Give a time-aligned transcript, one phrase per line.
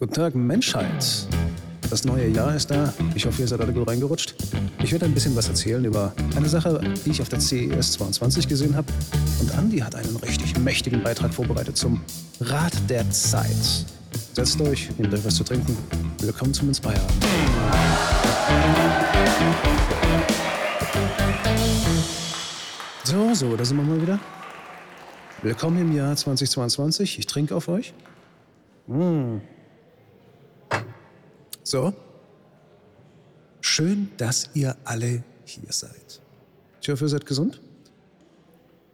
[0.00, 1.28] Guten Tag, Menschheit.
[1.88, 2.92] Das neue Jahr ist da.
[3.14, 4.34] Ich hoffe, ihr seid alle gut reingerutscht.
[4.82, 8.48] Ich werde ein bisschen was erzählen über eine Sache, die ich auf der CES 22
[8.48, 8.88] gesehen habe.
[9.40, 12.00] Und Andy hat einen richtig mächtigen Beitrag vorbereitet zum
[12.40, 13.86] Rat der Zeit.
[14.32, 15.76] Setzt euch, nehmt euch was zu trinken.
[16.18, 17.00] Willkommen zum Inspire.
[23.04, 24.18] So, so, da sind wir mal wieder.
[25.42, 27.20] Willkommen im Jahr 2022.
[27.20, 27.94] Ich trinke auf euch.
[28.88, 29.53] Mmh.
[31.64, 31.92] So.
[33.62, 36.20] Schön, dass ihr alle hier seid.
[36.80, 37.60] Ich hoffe, ihr seid gesund.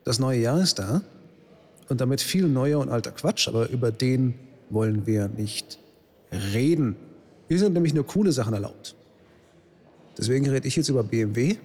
[0.05, 1.02] Das neue Jahr ist da
[1.88, 4.34] und damit viel neuer und alter Quatsch, aber über den
[4.70, 5.79] wollen wir nicht
[6.33, 6.96] reden.
[7.48, 8.95] Hier sind nämlich nur coole Sachen erlaubt.
[10.16, 11.57] Deswegen rede ich jetzt über BMW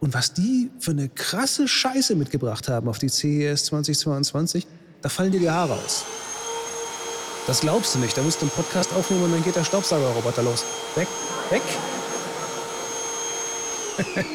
[0.00, 4.66] und was die für eine krasse Scheiße mitgebracht haben auf die CES 2022,
[5.02, 6.06] da fallen dir die Haare aus.
[7.46, 8.16] Das glaubst du nicht.
[8.16, 10.64] Da musst du einen Podcast aufnehmen und dann geht der Staubsaugerroboter los.
[10.94, 11.08] Weg,
[11.50, 11.62] weg.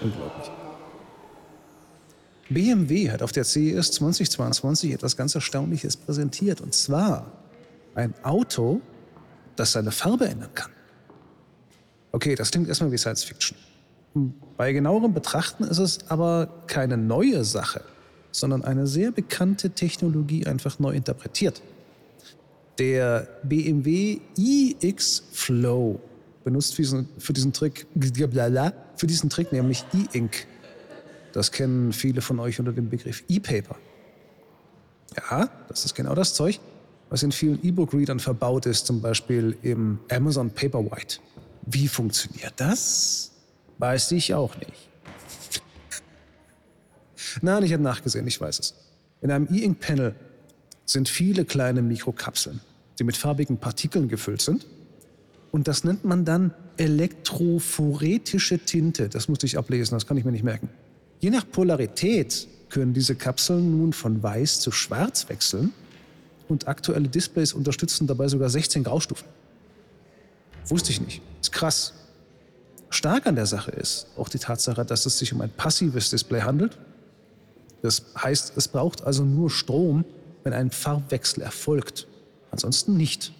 [0.00, 0.50] Unglaublich.
[2.48, 6.60] BMW hat auf der CES 2022 etwas ganz Erstaunliches präsentiert.
[6.60, 7.30] Und zwar
[7.94, 8.80] ein Auto,
[9.56, 10.70] das seine Farbe ändern kann.
[12.12, 13.56] Okay, das klingt erstmal wie Science Fiction.
[14.56, 17.82] Bei genauerem Betrachten ist es aber keine neue Sache,
[18.32, 21.62] sondern eine sehr bekannte Technologie einfach neu interpretiert.
[22.80, 26.00] Der BMW iX Flow
[26.44, 27.86] benutzt für diesen, für diesen Trick,
[28.96, 30.46] für diesen Trick nämlich E-Ink.
[31.34, 33.76] Das kennen viele von euch unter dem Begriff E-Paper.
[35.14, 36.58] Ja, das ist genau das Zeug,
[37.10, 41.18] was in vielen E-Book-Readern verbaut ist, zum Beispiel im Amazon Paperwhite.
[41.66, 43.32] Wie funktioniert das?
[43.76, 44.88] Weiß ich auch nicht.
[47.42, 48.74] Nein, ich habe nachgesehen, ich weiß es.
[49.20, 50.14] In einem E-Ink-Panel
[50.86, 52.62] sind viele kleine Mikrokapseln
[53.00, 54.66] die mit farbigen Partikeln gefüllt sind.
[55.50, 59.08] Und das nennt man dann elektrophoretische Tinte.
[59.08, 60.68] Das musste ich ablesen, das kann ich mir nicht merken.
[61.18, 65.72] Je nach Polarität können diese Kapseln nun von weiß zu schwarz wechseln
[66.48, 69.26] und aktuelle Displays unterstützen dabei sogar 16 Graustufen.
[70.66, 71.20] Wusste ich nicht.
[71.40, 71.94] Ist krass.
[72.90, 76.42] Stark an der Sache ist auch die Tatsache, dass es sich um ein passives Display
[76.42, 76.78] handelt.
[77.82, 80.04] Das heißt, es braucht also nur Strom,
[80.44, 82.06] wenn ein Farbwechsel erfolgt.
[82.50, 83.32] Ansonsten nicht.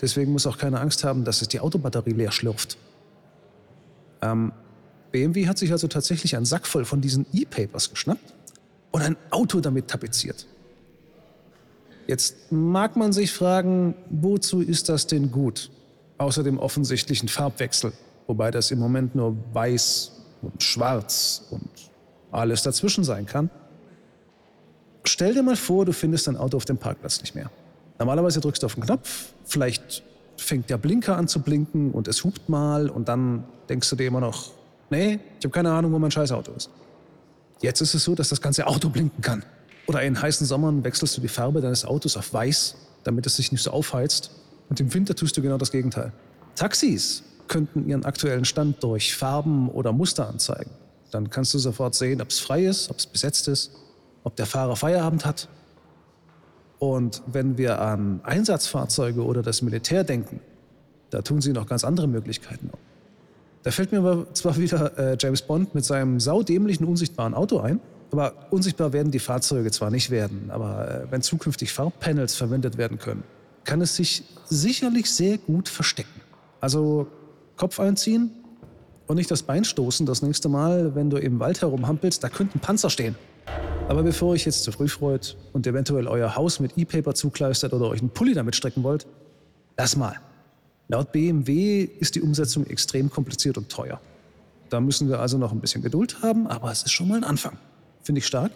[0.00, 2.78] Deswegen muss auch keine Angst haben, dass es die Autobatterie leer schlürft.
[4.22, 4.52] Ähm,
[5.10, 8.34] BMW hat sich also tatsächlich einen Sack voll von diesen E-Papers geschnappt
[8.90, 10.46] und ein Auto damit tapeziert.
[12.06, 15.70] Jetzt mag man sich fragen, wozu ist das denn gut?
[16.16, 17.92] Außer dem offensichtlichen Farbwechsel,
[18.26, 20.12] wobei das im Moment nur weiß
[20.42, 21.68] und schwarz und
[22.30, 23.50] alles dazwischen sein kann.
[25.04, 27.50] Stell dir mal vor, du findest dein Auto auf dem Parkplatz nicht mehr.
[27.98, 30.02] Normalerweise drückst du auf den Knopf, vielleicht
[30.36, 34.06] fängt der Blinker an zu blinken und es hupt mal und dann denkst du dir
[34.06, 34.52] immer noch,
[34.90, 36.70] nee, ich habe keine Ahnung, wo mein Scheißauto ist.
[37.60, 39.44] Jetzt ist es so, dass das ganze Auto blinken kann.
[39.86, 43.50] Oder in heißen Sommern wechselst du die Farbe deines Autos auf weiß, damit es sich
[43.50, 44.30] nicht so aufheizt.
[44.68, 46.12] Und im Winter tust du genau das Gegenteil.
[46.54, 50.70] Taxis könnten ihren aktuellen Stand durch Farben oder Muster anzeigen.
[51.10, 53.72] Dann kannst du sofort sehen, ob es frei ist, ob es besetzt ist,
[54.24, 55.48] ob der Fahrer Feierabend hat
[56.78, 60.40] und wenn wir an Einsatzfahrzeuge oder das Militär denken,
[61.10, 62.70] da tun sie noch ganz andere Möglichkeiten.
[63.62, 67.80] Da fällt mir aber zwar wieder äh, James Bond mit seinem saudämlichen unsichtbaren Auto ein,
[68.12, 72.98] aber unsichtbar werden die Fahrzeuge zwar nicht werden, aber äh, wenn zukünftig Farbpanels verwendet werden
[72.98, 73.24] können,
[73.64, 76.20] kann es sich sicherlich sehr gut verstecken.
[76.60, 77.08] Also
[77.56, 78.30] Kopf einziehen
[79.06, 82.60] und nicht das Bein stoßen das nächste Mal, wenn du im Wald herumhampelst, da könnten
[82.60, 83.16] Panzer stehen.
[83.88, 87.88] Aber bevor ich jetzt zu früh freut und eventuell euer Haus mit E-Paper zukleistert oder
[87.88, 89.06] euch einen Pulli damit strecken wollt,
[89.78, 90.14] lass mal.
[90.88, 93.98] Laut BMW ist die Umsetzung extrem kompliziert und teuer.
[94.68, 97.24] Da müssen wir also noch ein bisschen Geduld haben, aber es ist schon mal ein
[97.24, 97.56] Anfang.
[98.02, 98.52] Finde ich stark.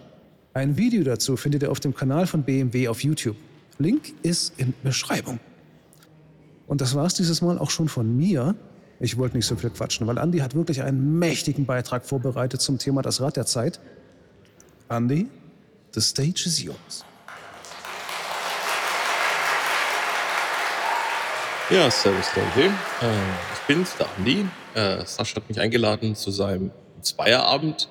[0.53, 3.37] Ein Video dazu findet ihr auf dem Kanal von BMW auf YouTube.
[3.79, 5.41] Link ist in Beschreibung.
[6.67, 8.55] Und das war es dieses Mal auch schon von mir.
[9.01, 12.79] Ich wollte nicht so viel quatschen, weil Andy hat wirklich einen mächtigen Beitrag vorbereitet zum
[12.79, 13.81] Thema das Rad der Zeit.
[14.93, 15.27] Andy,
[15.95, 17.03] the stage is yours.
[21.71, 22.69] Ja, servus Leute.
[23.01, 23.13] Äh,
[23.55, 24.45] ich bin's, der Andi.
[24.75, 27.89] Äh, Sascha hat mich eingeladen zu seinem Zweierabend.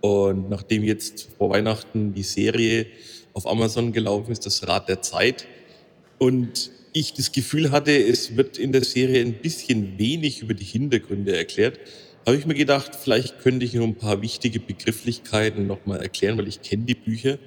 [0.00, 2.86] Und nachdem jetzt vor Weihnachten die Serie
[3.34, 5.46] auf Amazon gelaufen ist, das Rad der Zeit,
[6.18, 10.64] und ich das Gefühl hatte, es wird in der Serie ein bisschen wenig über die
[10.64, 11.78] Hintergründe erklärt,
[12.26, 16.48] habe ich mir gedacht, vielleicht könnte ich noch ein paar wichtige Begrifflichkeiten nochmal erklären, weil
[16.48, 17.38] ich kenne die Bücher.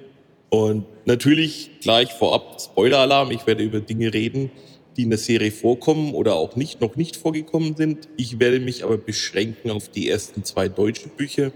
[0.50, 4.50] Und natürlich gleich vorab Spoiler-Alarm, ich werde über Dinge reden,
[4.96, 8.08] die in der Serie vorkommen oder auch nicht, noch nicht vorgekommen sind.
[8.16, 11.52] Ich werde mich aber beschränken auf die ersten zwei deutschen Bücher,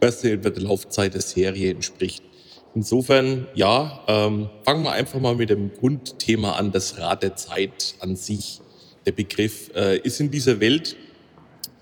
[0.00, 2.22] was der Laufzeit der Serie entspricht.
[2.74, 7.94] Insofern, ja, ähm, fangen wir einfach mal mit dem Grundthema an, das Rad der Zeit
[8.00, 8.60] an sich.
[9.06, 10.96] Der Begriff äh, ist in dieser Welt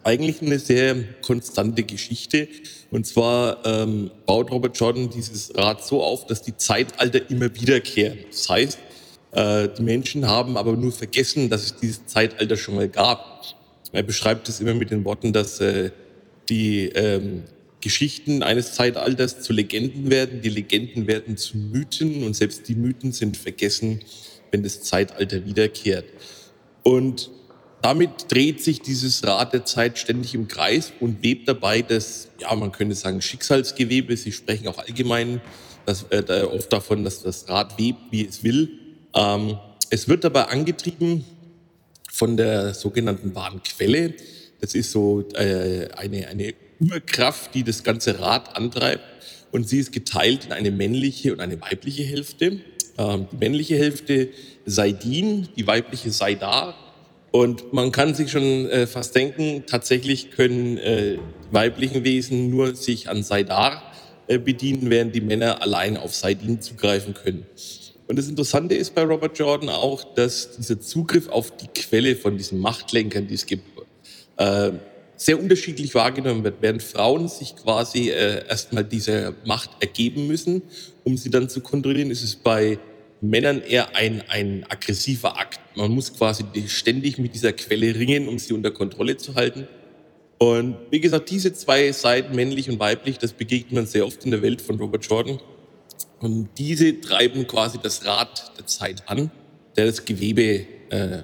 [0.04, 2.48] eigentlich eine sehr konstante Geschichte.
[2.90, 8.18] Und zwar ähm, baut Robert Jordan dieses Rad so auf, dass die Zeitalter immer wiederkehren.
[8.30, 8.78] Das heißt,
[9.32, 13.42] äh, die Menschen haben aber nur vergessen, dass es dieses Zeitalter schon mal gab.
[13.92, 15.90] Er beschreibt es immer mit den Worten, dass äh,
[16.48, 17.44] die ähm,
[17.80, 23.12] Geschichten eines Zeitalters zu Legenden werden, die Legenden werden zu Mythen und selbst die Mythen
[23.12, 24.00] sind vergessen,
[24.50, 26.06] wenn das Zeitalter wiederkehrt.
[26.82, 27.30] Und
[27.84, 32.54] damit dreht sich dieses Rad der Zeit ständig im Kreis und webt dabei das, ja,
[32.54, 34.16] man könnte sagen, Schicksalsgewebe.
[34.16, 35.42] Sie sprechen auch allgemein
[35.84, 38.70] das, äh, oft davon, dass das Rad webt, wie es will.
[39.14, 39.58] Ähm,
[39.90, 41.26] es wird dabei angetrieben
[42.10, 44.14] von der sogenannten wahren Quelle.
[44.62, 49.04] Das ist so äh, eine, eine Urkraft, die das ganze Rad antreibt.
[49.52, 52.60] Und sie ist geteilt in eine männliche und eine weibliche Hälfte.
[52.96, 54.30] Ähm, die männliche Hälfte
[54.64, 56.74] sei Din, die weibliche sei da.
[57.34, 61.18] Und man kann sich schon äh, fast denken, tatsächlich können äh,
[61.50, 63.82] weiblichen Wesen nur sich an Saidar
[64.28, 67.44] äh, bedienen, während die Männer allein auf Saidin zugreifen können.
[68.06, 72.38] Und das Interessante ist bei Robert Jordan auch, dass dieser Zugriff auf die Quelle von
[72.38, 73.64] diesen Machtlenkern, die es gibt,
[74.36, 74.70] äh,
[75.16, 76.58] sehr unterschiedlich wahrgenommen wird.
[76.60, 80.62] Während Frauen sich quasi äh, erstmal dieser Macht ergeben müssen,
[81.02, 82.78] um sie dann zu kontrollieren, ist es bei
[83.30, 85.60] Männern eher ein, ein aggressiver Akt.
[85.76, 89.66] Man muss quasi ständig mit dieser Quelle ringen, um sie unter Kontrolle zu halten.
[90.38, 94.30] Und wie gesagt, diese zwei Seiten, männlich und weiblich, das begegnet man sehr oft in
[94.30, 95.38] der Welt von Robert Jordan.
[96.20, 99.30] Und diese treiben quasi das Rad der Zeit an,
[99.76, 101.22] der das Gewebe, äh,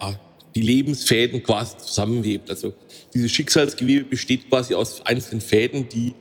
[0.00, 0.20] ja,
[0.54, 2.48] die Lebensfäden quasi zusammenwebt.
[2.50, 2.74] Also
[3.12, 6.14] dieses Schicksalsgewebe besteht quasi aus einzelnen Fäden, die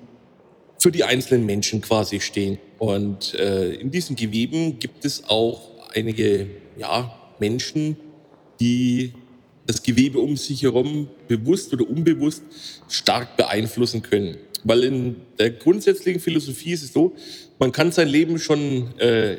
[0.80, 2.58] für die einzelnen Menschen quasi stehen.
[2.84, 6.48] Und äh, in diesen Geweben gibt es auch einige
[6.78, 7.96] ja, Menschen,
[8.60, 9.14] die
[9.66, 12.44] das Gewebe um sich herum bewusst oder unbewusst
[12.90, 14.36] stark beeinflussen können.
[14.66, 17.14] Weil in der grundsätzlichen Philosophie ist es so,
[17.58, 19.38] man kann sein Leben schon, äh,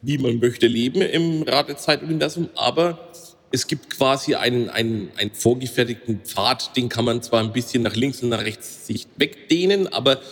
[0.00, 3.10] wie man möchte, leben im Ratezeit-Universum, aber
[3.52, 7.94] es gibt quasi einen, einen, einen vorgefertigten Pfad, den kann man zwar ein bisschen nach
[7.94, 10.22] links und nach rechts sich wegdehnen, aber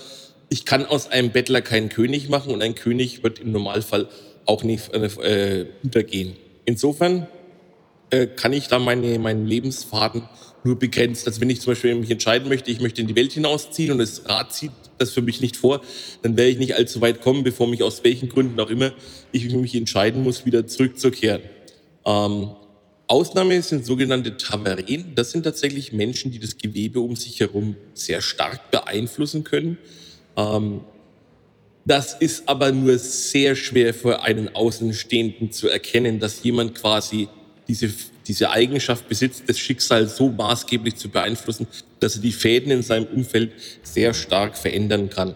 [0.48, 4.08] ich kann aus einem Bettler keinen König machen und ein König wird im Normalfall
[4.46, 6.36] auch nicht äh, untergehen.
[6.64, 7.26] Insofern
[8.10, 10.22] äh, kann ich da meine, meinen Lebensfaden
[10.64, 11.26] nur begrenzt.
[11.26, 13.98] Also wenn ich zum Beispiel mich entscheiden möchte, ich möchte in die Welt hinausziehen und
[13.98, 15.82] das Rad zieht das für mich nicht vor,
[16.22, 18.92] dann werde ich nicht allzu weit kommen, bevor mich aus welchen Gründen auch immer
[19.32, 21.42] ich mich entscheiden muss, wieder zurückzukehren.
[22.04, 22.50] Ähm,
[23.06, 25.12] Ausnahme sind sogenannte Tavernen.
[25.14, 29.78] Das sind tatsächlich Menschen, die das Gewebe um sich herum sehr stark beeinflussen können.
[30.38, 30.80] Ähm,
[31.84, 37.28] das ist aber nur sehr schwer für einen Außenstehenden zu erkennen, dass jemand quasi
[37.66, 37.90] diese,
[38.26, 41.66] diese Eigenschaft besitzt, das Schicksal so maßgeblich zu beeinflussen,
[42.00, 43.52] dass er die Fäden in seinem Umfeld
[43.82, 45.34] sehr stark verändern kann.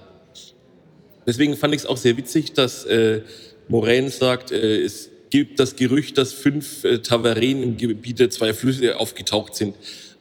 [1.27, 3.23] Deswegen fand ich es auch sehr witzig, dass äh,
[3.69, 8.53] Moraine sagt, äh, es gibt das Gerücht, dass fünf äh, Tavernen im Gebiet der zwei
[8.53, 9.75] Flüsse aufgetaucht sind.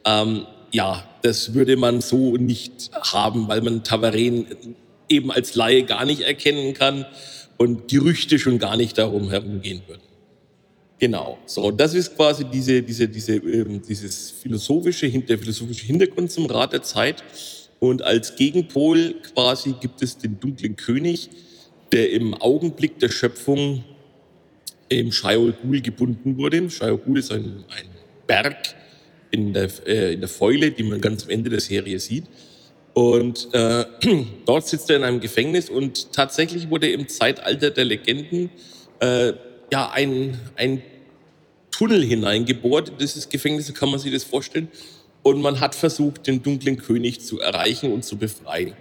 [0.06, 4.46] Ähm, ja, das würde man so nicht haben, weil man Tavernen
[5.08, 7.06] eben als Laie gar nicht erkennen kann
[7.58, 10.02] und Gerüchte schon gar nicht darum herumgehen würden.
[10.98, 11.38] Genau.
[11.46, 16.72] So, das ist quasi diese, diese, diese, ähm, dieses philosophische, der philosophische Hintergrund zum Rat
[16.72, 17.22] der Zeit.
[17.80, 21.28] Und als Gegenpol quasi gibt es den dunklen König,
[21.90, 23.84] der im Augenblick der Schöpfung
[24.88, 26.70] im Shaiol Ghul gebunden wurde.
[26.70, 27.86] Shaiol Ghul ist ein, ein
[28.26, 28.76] Berg
[29.32, 32.24] in der, äh, in der Fäule, die man ganz am Ende der Serie sieht.
[32.94, 33.84] Und äh,
[34.46, 38.50] dort sitzt er in einem Gefängnis und tatsächlich wurde im Zeitalter der Legenden
[39.00, 39.32] äh,
[39.72, 40.82] ja ein, ein
[41.70, 44.68] Tunnel hineingebohrt in dieses Gefängnis, so kann man sich das vorstellen.
[45.22, 48.74] Und man hat versucht, den dunklen König zu erreichen und zu befreien.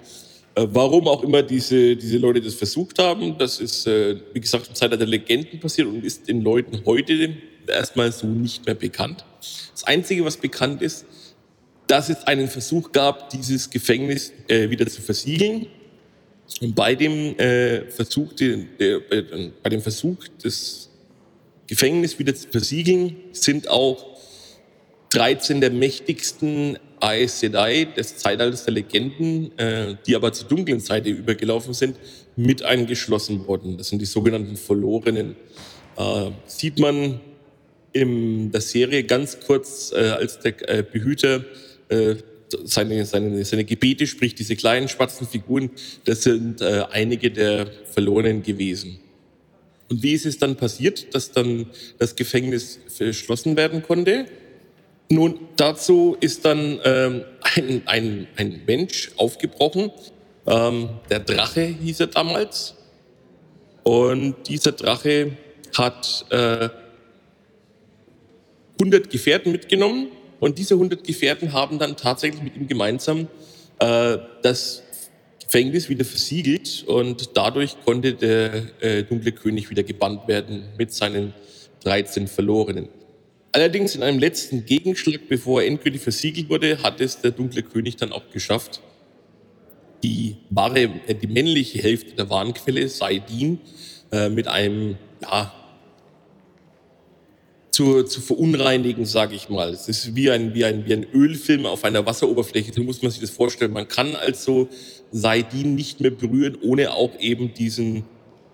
[0.55, 4.67] Äh, warum auch immer diese, diese Leute das versucht haben, das ist, äh, wie gesagt,
[4.67, 7.35] im Zeitalter der Legenden passiert und ist den Leuten heute
[7.69, 9.25] erstmal so nicht mehr bekannt.
[9.73, 11.05] Das Einzige, was bekannt ist,
[11.87, 15.67] dass es einen Versuch gab, dieses Gefängnis äh, wieder zu versiegeln.
[16.61, 18.99] Und bei dem, äh, Versuch, der, der,
[19.61, 20.89] bei dem Versuch des
[21.67, 24.17] Gefängnis wieder zu versiegeln, sind auch
[25.09, 31.09] 13 der mächtigsten Aes Sedai des Zeitalters der Legenden, äh, die aber zur dunklen Seite
[31.09, 31.97] übergelaufen sind,
[32.35, 33.77] mit eingeschlossen worden.
[33.77, 35.35] Das sind die sogenannten Verlorenen.
[35.97, 37.19] Äh, sieht man
[37.93, 41.43] in der Serie ganz kurz, äh, als der äh, Behüter
[41.89, 42.15] äh,
[42.63, 45.71] seine, seine, seine Gebete spricht, diese kleinen schwarzen Figuren,
[46.05, 48.99] das sind äh, einige der Verlorenen gewesen.
[49.89, 51.67] Und wie ist es dann passiert, dass dann
[51.97, 54.25] das Gefängnis verschlossen werden konnte?
[55.09, 59.91] Nun, dazu ist dann ähm, ein, ein, ein Mensch aufgebrochen.
[60.47, 62.75] Ähm, der Drache hieß er damals.
[63.83, 65.33] Und dieser Drache
[65.77, 66.69] hat äh,
[68.81, 70.07] 100 Gefährten mitgenommen.
[70.39, 73.27] Und diese 100 Gefährten haben dann tatsächlich mit ihm gemeinsam
[73.79, 74.81] äh, das
[75.43, 76.83] Gefängnis wieder versiegelt.
[76.87, 81.33] Und dadurch konnte der äh, dunkle König wieder gebannt werden mit seinen
[81.83, 82.89] 13 Verlorenen.
[83.51, 87.97] Allerdings in einem letzten Gegenschlag, bevor er endgültig versiegelt wurde, hat es der dunkle König
[87.97, 88.81] dann auch geschafft,
[90.01, 93.59] die wahre, äh, die männliche Hälfte der Warenquelle, Saidin,
[94.11, 95.53] äh, mit einem, ja,
[97.71, 99.69] zu, zu verunreinigen, sage ich mal.
[99.69, 103.11] Es ist wie ein, wie, ein, wie ein Ölfilm auf einer Wasseroberfläche, so muss man
[103.11, 103.71] sich das vorstellen.
[103.71, 104.67] Man kann also
[105.11, 108.03] Saidin nicht mehr berühren, ohne auch eben diesen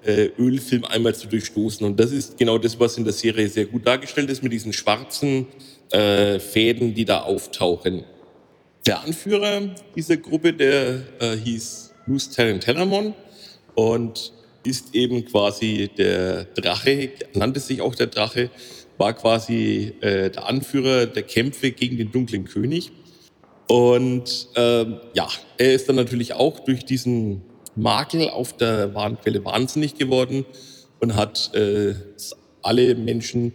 [0.04, 1.86] äh, Ölfilm einmal zu durchstoßen.
[1.86, 4.72] Und das ist genau das, was in der Serie sehr gut dargestellt ist, mit diesen
[4.72, 5.48] schwarzen
[5.92, 8.04] äh, Fäden, die da auftauchen.
[8.86, 11.94] Der Anführer dieser Gruppe, der äh, hieß
[12.34, 13.14] Terran Tellermon
[13.76, 14.32] und
[14.64, 18.50] ist eben quasi der Drache, nannte sich auch der Drache,
[18.98, 22.92] war quasi äh, der Anführer der Kämpfe gegen den dunklen König.
[23.68, 25.28] Und ähm, ja,
[25.58, 27.42] er ist dann natürlich auch durch diesen
[27.76, 30.46] Makel auf der Warenquelle wahnsinnig geworden
[31.00, 31.94] und hat äh,
[32.62, 33.54] alle Menschen,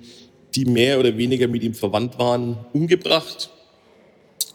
[0.55, 3.51] die mehr oder weniger mit ihm verwandt waren, umgebracht,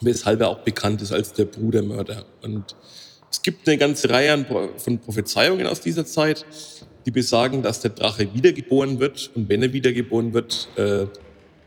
[0.02, 2.26] weshalb er auch bekannt ist als der Brudermörder.
[2.44, 2.76] Und
[3.32, 4.46] es gibt eine ganze Reihe
[4.78, 6.46] von Prophezeiungen aus dieser Zeit,
[7.08, 9.32] die besagen, dass der Drache wiedergeboren wird.
[9.34, 11.08] Und wenn er wiedergeboren wird, äh,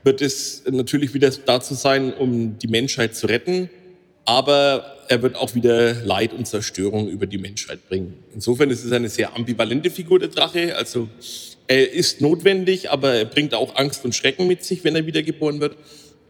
[0.04, 3.68] wird es natürlich wieder dazu sein, um die Menschheit zu retten
[4.30, 8.14] aber er wird auch wieder Leid und Zerstörung über die Menschheit bringen.
[8.32, 10.76] Insofern ist es eine sehr ambivalente Figur, der Drache.
[10.76, 11.08] Also
[11.66, 15.60] er ist notwendig, aber er bringt auch Angst und Schrecken mit sich, wenn er wiedergeboren
[15.60, 15.76] wird.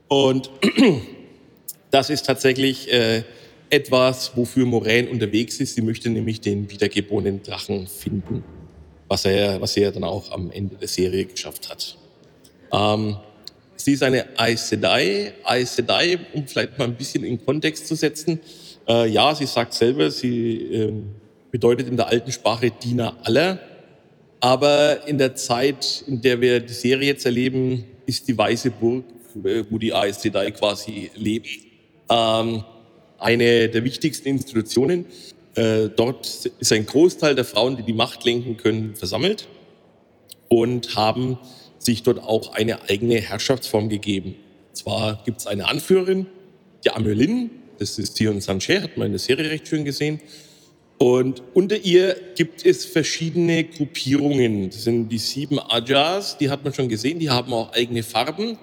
[0.09, 0.50] Und
[1.90, 3.23] das ist tatsächlich äh,
[3.69, 5.75] etwas, wofür Moraine unterwegs ist.
[5.75, 8.45] Sie möchte nämlich den wiedergeborenen Drachen finden,
[9.11, 11.99] was er, was er dann auch am Ende der Serie geschafft hat.
[12.73, 13.17] Ähm,
[13.81, 15.33] Sie ist eine Aes Sedai.
[15.43, 18.38] Aes Sedai, um vielleicht mal ein bisschen in Kontext zu setzen.
[18.87, 20.93] Äh, ja, sie sagt selber, sie äh,
[21.50, 23.59] bedeutet in der alten Sprache Diener aller.
[24.40, 29.05] Aber in der Zeit, in der wir die Serie jetzt erleben, ist die Weiße Burg,
[29.71, 31.49] wo die Aes Sedai quasi lebt,
[32.11, 32.64] ähm,
[33.19, 35.07] eine der wichtigsten Institutionen.
[35.61, 39.47] Äh, dort ist ein Großteil der Frauen, die die Macht lenken können, versammelt
[40.49, 41.38] und haben
[41.76, 44.37] sich dort auch eine eigene Herrschaftsform gegeben.
[44.73, 46.26] Zwar gibt es eine Anführerin,
[46.83, 50.23] die Amelin, das ist Tion Sanchez, hat man in der Serie recht schön gesehen.
[50.97, 54.71] Und unter ihr gibt es verschiedene Gruppierungen.
[54.71, 58.57] Das sind die sieben Ajars, die hat man schon gesehen, die haben auch eigene Farben.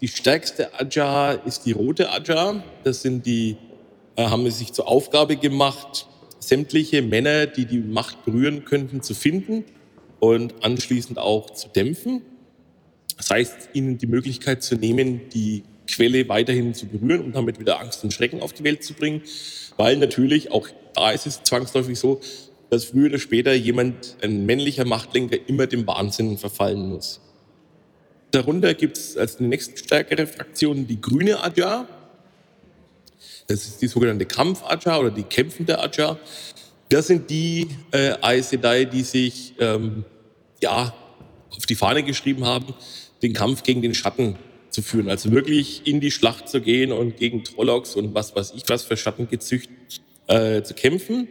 [0.00, 2.62] Die stärkste Ajar ist die rote Ajar.
[2.84, 3.56] Das sind die,
[4.14, 6.06] äh, haben es sich zur Aufgabe gemacht,
[6.40, 9.64] sämtliche Männer, die die Macht berühren könnten, zu finden
[10.20, 12.22] und anschließend auch zu dämpfen.
[13.16, 17.80] Das heißt, ihnen die Möglichkeit zu nehmen, die Quelle weiterhin zu berühren und damit wieder
[17.80, 19.22] Angst und Schrecken auf die Welt zu bringen.
[19.76, 22.20] Weil natürlich, auch da ist es zwangsläufig so,
[22.70, 27.20] dass früher oder später jemand, ein männlicher Machtlenker, immer dem Wahnsinn verfallen muss.
[28.30, 31.88] Darunter gibt es als nächste stärkere Fraktion die grüne Adja.
[33.48, 36.18] Das ist die sogenannte Kampf-Adja oder die kämpfende Adja.
[36.90, 40.04] Das sind die äh, Aes Sedai, die sich ähm,
[40.62, 40.94] ja,
[41.56, 42.74] auf die Fahne geschrieben haben,
[43.22, 44.36] den Kampf gegen den Schatten
[44.68, 45.08] zu führen.
[45.08, 48.84] Also wirklich in die Schlacht zu gehen und gegen Trollocs und was weiß ich was
[48.84, 49.70] für Schattengezücht
[50.26, 51.28] äh, zu kämpfen.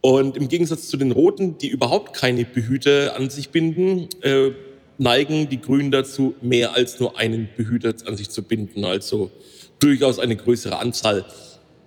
[0.00, 4.50] Und im Gegensatz zu den Roten, die überhaupt keine Behüter an sich binden, äh,
[4.98, 8.84] neigen die Grünen dazu, mehr als nur einen Behüter an sich zu binden.
[8.84, 9.30] Also
[9.78, 11.24] durchaus eine größere Anzahl.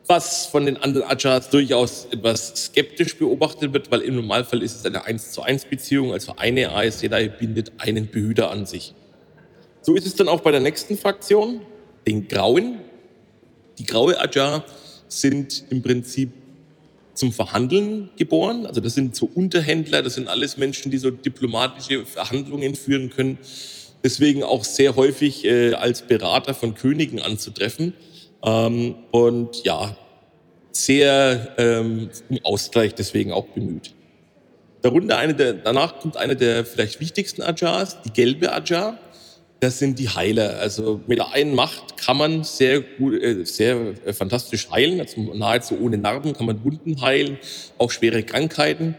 [0.07, 4.85] Was von den anderen Ajars durchaus etwas skeptisch beobachtet wird, weil im Normalfall ist es
[4.85, 6.11] eine 1 zu 1 Beziehung.
[6.11, 8.93] Also eine Aes Sedai bindet einen Behüter an sich.
[9.81, 11.61] So ist es dann auch bei der nächsten Fraktion,
[12.07, 12.79] den Grauen.
[13.77, 14.65] Die graue Ajar
[15.07, 16.31] sind im Prinzip
[17.13, 18.65] zum Verhandeln geboren.
[18.65, 23.37] Also das sind so Unterhändler, das sind alles Menschen, die so diplomatische Verhandlungen führen können.
[24.03, 27.93] Deswegen auch sehr häufig äh, als Berater von Königen anzutreffen,
[28.43, 29.95] Ähm, und ja,
[30.71, 33.93] sehr ähm, um Ausgleich deswegen auch bemüht.
[34.81, 38.97] Darunter eine der, danach kommt eine der vielleicht wichtigsten Ajars, die gelbe Ajar.
[39.59, 40.57] Das sind die Heiler.
[40.59, 44.99] Also mit der einen Macht kann man sehr gut, äh, sehr äh, fantastisch heilen.
[44.99, 47.37] Also nahezu ohne Narben kann man Wunden heilen,
[47.77, 48.95] auch schwere Krankheiten.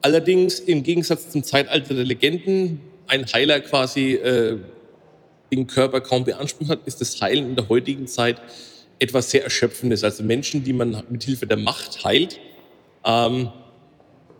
[0.00, 4.58] Allerdings im Gegensatz zum Zeitalter der Legenden, ein Heiler quasi äh,
[5.50, 8.40] den Körper kaum beansprucht hat, ist das Heilen in der heutigen Zeit
[8.98, 10.04] etwas sehr Erschöpfendes.
[10.04, 12.38] Also Menschen, die man mit Hilfe der Macht heilt,
[13.04, 13.50] ähm,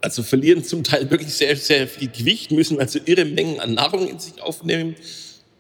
[0.01, 4.09] also verlieren zum Teil wirklich sehr, sehr viel Gewicht, müssen also irre Mengen an Nahrung
[4.09, 4.95] in sich aufnehmen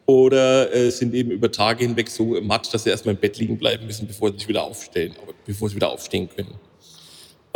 [0.06, 3.58] oder äh, sind eben über Tage hinweg so matt, dass sie erstmal im Bett liegen
[3.58, 6.54] bleiben müssen, bevor sie sich wieder aufstehen, bevor sie wieder aufstehen können.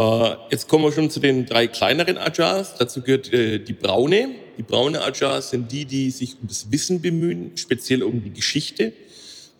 [0.03, 2.75] Äh, jetzt kommen wir schon zu den drei kleineren Ajars.
[2.77, 4.31] Dazu gehört äh, die braune.
[4.59, 8.93] Die braune Ajars sind die, die sich um das Wissen bemühen, speziell um die Geschichte.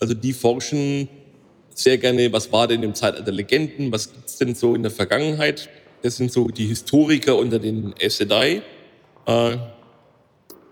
[0.01, 1.09] Also die forschen
[1.75, 5.69] sehr gerne, was war denn im Zeitalter Legenden, was gibt's denn so in der Vergangenheit.
[6.03, 8.63] Das sind so die Historiker unter den Aes Sedai.
[9.27, 9.57] Äh,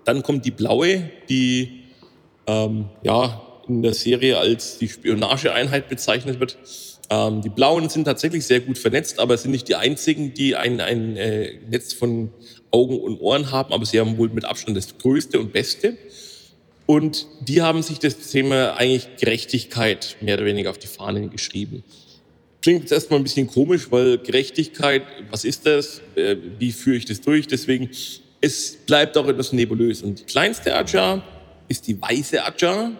[0.05, 1.85] dann kommt die blaue, die
[2.49, 6.59] ähm, ja in der Serie als die Spionageeinheit bezeichnet wird.
[7.11, 10.81] Ähm, die Blauen sind tatsächlich sehr gut vernetzt, aber sind nicht die einzigen, die ein,
[10.81, 12.31] ein äh, Netz von
[12.71, 15.97] Augen und Ohren haben, aber sie haben wohl mit Abstand das größte und beste.
[16.87, 21.85] Und die haben sich das Thema eigentlich Gerechtigkeit mehr oder weniger auf die Fahnen geschrieben.
[22.62, 26.02] Klingt jetzt erstmal ein bisschen komisch, weil Gerechtigkeit, was ist das?
[26.14, 27.47] Äh, wie führe ich das durch?
[27.47, 27.90] Deswegen,
[28.40, 30.02] es bleibt auch etwas nebulös.
[30.02, 31.25] Und die kleinste Ajar
[31.69, 32.93] ist die weiße Ajar.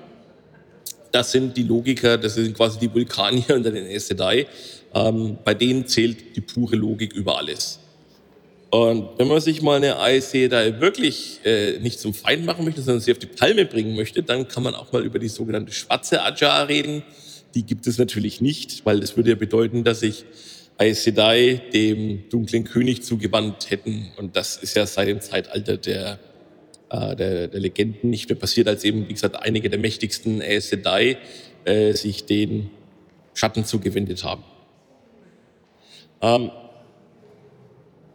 [1.13, 4.47] Das sind die Logiker, das sind quasi die Vulkanier unter den Aes Sedai.
[4.95, 7.79] Ähm, bei denen zählt die pure Logik über alles.
[8.71, 12.83] Und wenn man sich mal eine Aes Sedai wirklich äh, nicht zum Feind machen möchte,
[12.83, 15.73] sondern sie auf die Palme bringen möchte, dann kann man auch mal über die sogenannte
[15.73, 17.03] schwarze Ajar reden
[17.55, 20.25] die gibt es natürlich nicht, weil das würde ja bedeuten, dass sich
[20.79, 24.13] Aes Sedai dem dunklen König zugewandt hätten.
[24.17, 26.19] Und das ist ja seit dem Zeitalter der,
[26.91, 30.69] äh, der, der Legenden nicht mehr passiert, als eben, wie gesagt, einige der mächtigsten Aes
[30.69, 31.19] Sedai
[31.65, 32.71] äh, sich den
[33.35, 34.45] Schatten zugewendet haben.
[36.21, 36.51] Ähm,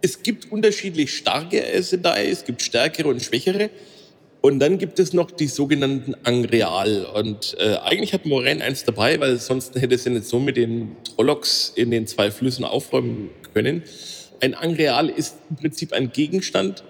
[0.02, 3.70] es gibt unterschiedlich starke Aes Sedai, es gibt stärkere und schwächere.
[4.42, 7.06] Und dann gibt es noch die sogenannten Angreal.
[7.06, 10.96] Und äh, eigentlich hat Moraine eins dabei, weil sonst hätte sie nicht so mit den
[11.04, 13.82] Trollocks in den zwei Flüssen aufräumen können.
[14.42, 16.84] Ein Angreal ist im Prinzip ein Gegenstand,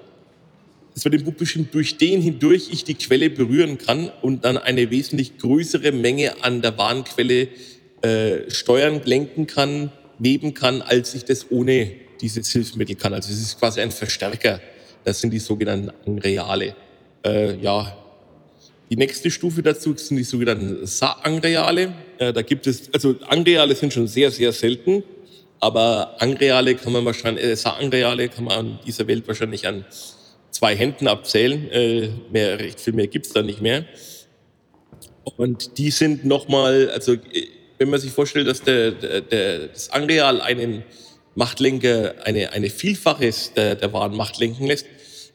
[1.04, 4.90] wird im Buch bestimmt, durch den hindurch ich die Quelle berühren kann und dann eine
[4.92, 7.50] wesentlich größere Menge an der Warnquelle
[8.02, 13.14] äh, steuern, lenken kann, nehmen kann, als ich das ohne dieses Hilfsmittel kann.
[13.14, 14.62] Also es ist quasi ein Verstärker.
[15.04, 16.76] Das sind die sogenannten Angreale.
[17.26, 17.98] Äh, ja,
[18.90, 21.94] die nächste Stufe dazu sind die sogenannten Sa-Angreale.
[22.20, 25.04] Äh, da gibt es, also Angreale sind schon sehr, sehr selten,
[25.60, 29.84] aber Angreale kann man wahrscheinlich, äh, Sa-Angreale kann man in dieser Welt wahrscheinlich an
[30.56, 31.70] zwei Händen abzählen.
[31.70, 33.86] Äh, mehr, recht viel mehr gibt's da nicht mehr.
[35.38, 40.40] Und die sind nochmal, also äh, wenn man sich vorstellt, dass der, der, das Angreal
[40.40, 40.84] einen
[41.36, 44.86] Machtlenker eine, eine Vielfaches der, der wahren Macht lenken lässt,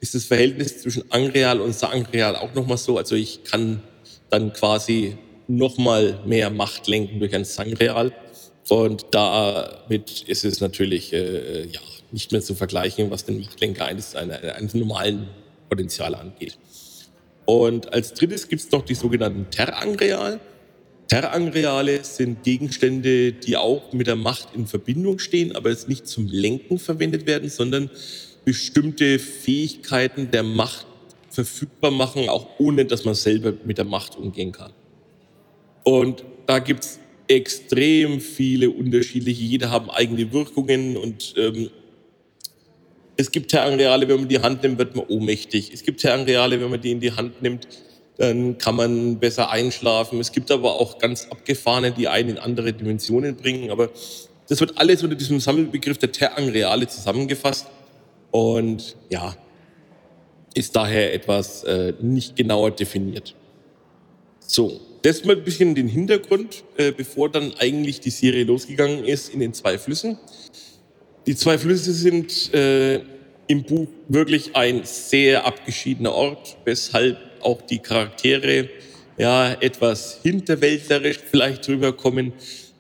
[0.00, 2.96] ist das Verhältnis zwischen Angreal und Sangreal auch nochmal so.
[2.96, 3.82] Also ich kann
[4.30, 8.12] dann quasi nochmal mehr Macht lenken durch ein Sangreal.
[8.70, 11.80] Und damit ist es natürlich äh, ja,
[12.12, 15.28] nicht mehr zu vergleichen, was den Machtlenker eines, eines normalen
[15.68, 16.58] Potenzial angeht.
[17.46, 20.40] Und als drittes gibt es noch die sogenannten Terangreal.
[21.08, 26.28] Terangreale sind Gegenstände, die auch mit der Macht in Verbindung stehen, aber jetzt nicht zum
[26.28, 27.90] Lenken verwendet werden, sondern
[28.44, 30.86] bestimmte Fähigkeiten der Macht
[31.28, 34.72] verfügbar machen, auch ohne dass man selber mit der Macht umgehen kann.
[35.84, 41.70] Und da gibt es extrem viele unterschiedliche, jede haben eigene Wirkungen und ähm,
[43.20, 45.70] es gibt Terranreale, wenn man die Hand nimmt, wird man ohnmächtig.
[45.72, 47.68] Es gibt Terranreale, wenn man die in die Hand nimmt,
[48.16, 50.20] dann kann man besser einschlafen.
[50.20, 53.70] Es gibt aber auch ganz abgefahrene, die einen in andere Dimensionen bringen.
[53.70, 53.90] Aber
[54.48, 57.66] das wird alles unter diesem Sammelbegriff der Terranreale zusammengefasst.
[58.30, 59.36] Und ja,
[60.54, 63.34] ist daher etwas äh, nicht genauer definiert.
[64.40, 69.28] So, das mal ein bisschen den Hintergrund, äh, bevor dann eigentlich die Serie losgegangen ist
[69.28, 70.18] in den zwei Flüssen.
[71.26, 73.00] Die zwei Flüsse sind äh,
[73.46, 78.68] im Buch wirklich ein sehr abgeschiedener Ort, weshalb auch die Charaktere
[79.18, 82.32] ja etwas hinterwäldlerisch vielleicht rüberkommen.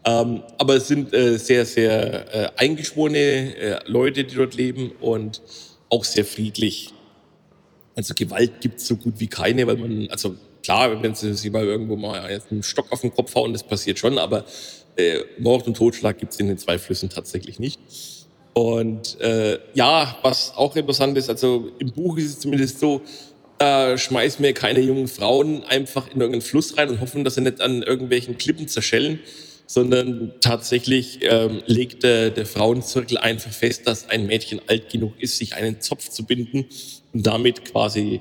[0.04, 3.18] Ähm, aber es sind äh, sehr, sehr äh, eingeschworene
[3.56, 5.42] äh, Leute, die dort leben und
[5.90, 6.90] auch sehr friedlich.
[7.94, 11.50] Also Gewalt gibt es so gut wie keine, weil man, also klar, wenn sie sie
[11.50, 14.44] mal irgendwo mal einen Stock auf den Kopf hauen, das passiert schon, aber
[14.96, 17.80] äh, Mord und Totschlag gibt es in den zwei Flüssen tatsächlich nicht.
[18.52, 23.00] Und äh, ja, was auch interessant ist, also im Buch ist es zumindest so,
[23.60, 27.42] äh, schmeiß mir keine jungen Frauen einfach in irgendeinen Fluss rein und hoffen, dass sie
[27.42, 29.20] nicht an irgendwelchen Klippen zerschellen,
[29.66, 35.36] sondern tatsächlich ähm, legt der, der Frauenzirkel einfach fest, dass ein Mädchen alt genug ist,
[35.36, 36.66] sich einen Zopf zu binden
[37.12, 38.20] und damit quasi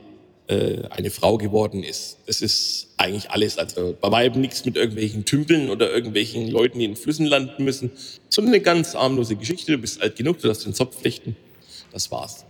[0.49, 2.17] äh, eine Frau geworden ist.
[2.25, 3.57] Das ist eigentlich alles.
[3.57, 7.91] Also bei Weiben nichts mit irgendwelchen Tümpeln oder irgendwelchen Leuten, die in Flüssen landen müssen,
[8.29, 9.73] sondern eine ganz armlose Geschichte.
[9.73, 11.35] Du bist alt genug, du darfst den Zopf flechten.
[11.93, 12.45] Das war's.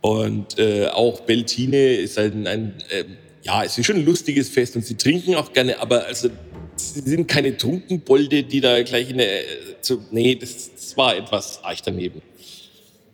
[0.00, 3.04] Und äh, auch Beltine ist halt ein, ein äh,
[3.42, 6.28] ja, es ist schon ein lustiges Fest und sie trinken auch gerne, aber also
[6.76, 9.40] sie sind keine Trunkenbolde, die da gleich in der,
[9.80, 12.20] so, nee, das, das war etwas arg daneben.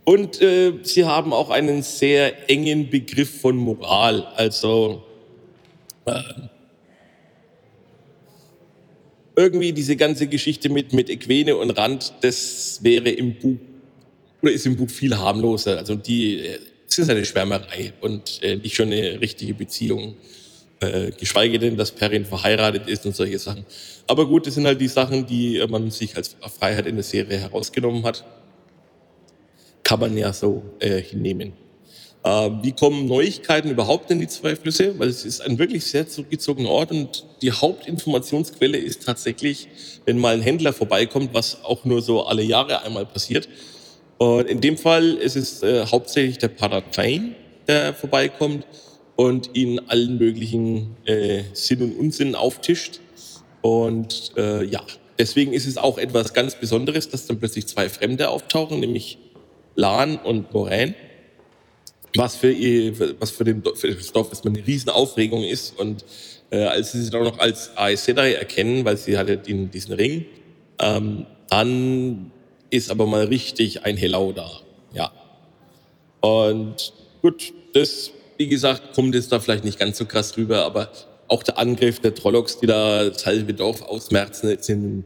[0.05, 4.27] Und äh, sie haben auch einen sehr engen Begriff von Moral.
[4.37, 5.03] Also
[6.05, 6.21] äh,
[9.35, 13.57] irgendwie diese ganze Geschichte mit, mit Equene und Rand, das wäre im Buch
[14.43, 15.79] oder ist im Buch viel harmloser.
[15.79, 20.17] Also die, äh, es ist eine Schwärmerei und äh, nicht schon eine richtige Beziehung.
[20.81, 23.65] Äh, geschweige denn, dass Perrin verheiratet ist und solche Sachen.
[24.07, 27.39] Aber gut, das sind halt die Sachen, die man sich als Freiheit in der Serie
[27.39, 28.23] herausgenommen hat
[29.85, 31.53] kann man ja so äh, hinnehmen.
[32.25, 34.99] Äh, wie kommen Neuigkeiten überhaupt in die zwei Flüsse?
[34.99, 39.69] Weil es ist ein wirklich sehr zurückgezogener Ort und die Hauptinformationsquelle ist tatsächlich,
[40.07, 43.49] wenn mal ein Händler vorbeikommt, was auch nur so alle Jahre einmal passiert.
[44.19, 47.35] Und in dem Fall ist es äh, hauptsächlich der Paratrain,
[47.69, 48.67] der vorbeikommt
[49.17, 53.01] und ihn allen möglichen äh, Sinn und Unsinn auftischt.
[53.61, 54.83] Und äh, ja,
[55.19, 59.19] deswegen ist es auch etwas ganz Besonderes, dass dann plötzlich zwei Fremde auftauchen, nämlich
[59.75, 60.95] Lahn und Moraine,
[62.17, 65.79] was für, ihr, was für, den, für das Dorf erstmal eine Riesenaufregung ist.
[65.79, 66.05] Und
[66.51, 69.95] äh, als sie sich auch noch als Aes Sedai erkennen, weil sie hatte den, diesen
[69.95, 70.27] Ring,
[70.79, 72.31] ähm, dann
[72.71, 74.51] ist aber mal richtig ein Hellau da.
[74.93, 75.13] Ja.
[76.21, 80.91] Und gut, das, wie gesagt, kommt jetzt da vielleicht nicht ganz so krass rüber, aber
[81.29, 85.05] auch der Angriff der Trollocks, die da das halbe Dorf ausmerzen, sind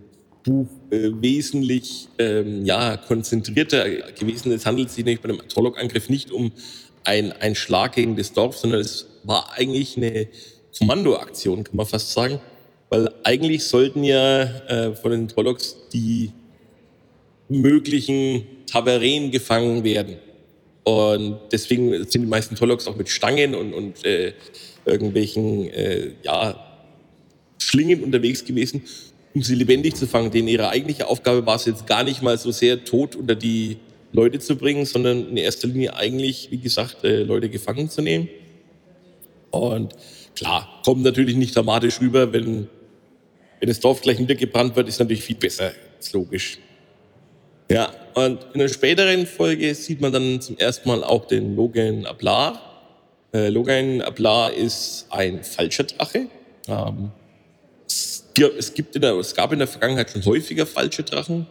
[0.49, 4.51] Buch äh, wesentlich ähm, ja, konzentrierter gewesen.
[4.53, 6.53] Es handelt sich nämlich bei dem Trolloc-Angriff nicht um
[7.05, 10.29] ein, ein Schlag gegen das Dorf, sondern es war eigentlich eine
[10.79, 12.41] Kommandoaktion, kann man fast sagen.
[12.89, 16.33] Weil eigentlich sollten ja äh, von den Trollocks die
[17.51, 20.17] möglichen Tavernen gefangen werden.
[20.85, 24.33] Und deswegen sind die meisten Trollocks auch mit Stangen und, und äh,
[24.87, 26.65] irgendwelchen äh, ja,
[27.59, 28.83] Schlingen unterwegs gewesen
[29.39, 30.33] um sie lebendig zu fangen.
[30.33, 33.77] Denn ihre eigentliche Aufgabe war es jetzt gar nicht mal so sehr, tot unter die
[34.13, 38.29] Leute zu bringen, sondern in erster Linie eigentlich, wie gesagt, äh, Leute gefangen zu nehmen.
[39.53, 39.95] Und
[40.35, 42.67] klar, kommt natürlich nicht dramatisch rüber, wenn,
[43.61, 45.71] wenn das Dorf gleich niedergebrannt wird, ist natürlich viel besser,
[46.01, 46.59] ist logisch.
[47.71, 52.07] Ja, und in einer späteren Folge sieht man dann zum ersten Mal auch den Logan
[52.07, 52.61] Ablar.
[53.33, 56.27] Äh, Logan Ablar ist ein falscher Drache.
[56.67, 57.13] Ähm,
[58.47, 61.47] es, gibt in der, es gab in der Vergangenheit schon häufiger falsche Drachen.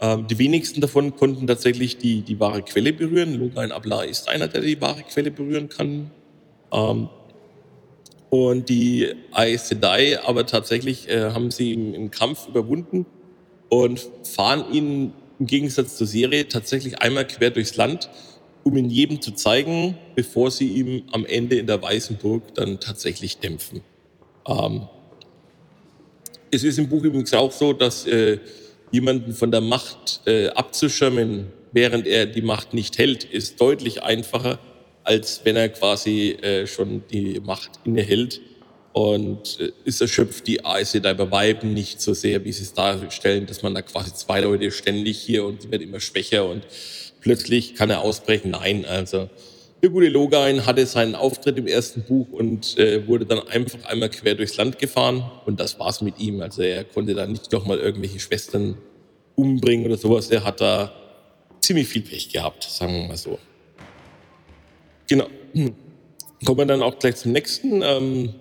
[0.00, 3.34] Ähm, die wenigsten davon konnten tatsächlich die, die wahre Quelle berühren.
[3.34, 6.10] Logan Abla ist einer, der die wahre Quelle berühren kann.
[6.72, 7.08] Ähm,
[8.30, 13.04] und die Aes Sedai aber tatsächlich äh, haben sie im, im, Kampf überwunden
[13.68, 18.08] und fahren ihn im Gegensatz zur Serie tatsächlich einmal quer durchs Land,
[18.62, 22.78] um ihn jedem zu zeigen, bevor sie ihm am Ende in der Weißen Burg dann
[22.78, 23.80] tatsächlich dämpfen.
[24.46, 24.88] Ähm,
[26.50, 28.38] es ist im Buch übrigens auch so, dass äh,
[28.90, 34.58] jemanden von der Macht äh, abzuschirmen, während er die Macht nicht hält, ist deutlich einfacher,
[35.04, 38.40] als wenn er quasi äh, schon die Macht innehält.
[38.92, 42.74] Und äh, es erschöpft die ASE da bei Weiben nicht so sehr, wie sie es
[42.74, 46.66] darstellen, dass man da quasi zwei Leute ständig hier und die werden immer schwächer und
[47.20, 48.50] plötzlich kann er ausbrechen.
[48.50, 49.30] Nein, also
[49.82, 54.10] der gute Logain hatte seinen Auftritt im ersten Buch und äh, wurde dann einfach einmal
[54.10, 56.42] quer durchs Land gefahren und das war's mit ihm.
[56.42, 58.76] Also er konnte da nicht noch mal irgendwelche Schwestern
[59.36, 60.30] umbringen oder sowas.
[60.30, 60.92] Er hat da
[61.60, 63.38] ziemlich viel Pech gehabt, sagen wir mal so.
[65.08, 65.26] Genau.
[66.44, 67.82] Kommen wir dann auch gleich zum nächsten.
[67.82, 68.34] Ähm,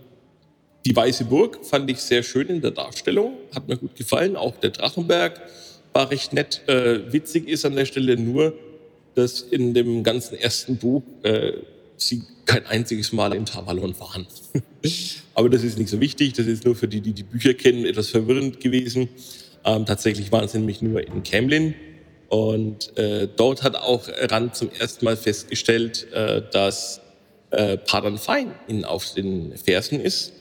[0.86, 4.36] die Weiße Burg fand ich sehr schön in der Darstellung, hat mir gut gefallen.
[4.36, 5.42] Auch der Drachenberg
[5.94, 6.68] war recht nett.
[6.68, 8.54] Äh, witzig ist an der Stelle nur,
[9.20, 11.54] dass in dem ganzen ersten Buch äh,
[11.98, 14.26] sie kein einziges Mal in Tavalon waren.
[15.34, 17.86] Aber das ist nicht so wichtig, das ist nur für die, die die Bücher kennen,
[17.86, 19.10] etwas verwirrend gewesen.
[19.66, 21.76] Ähm, tatsächlich waren sie nämlich nur in Camlin.
[22.30, 27.02] Und äh, dort hat auch Rand zum ersten Mal festgestellt, äh, dass
[27.52, 30.34] äh, Padan Fein ihnen auf den Fersen ist.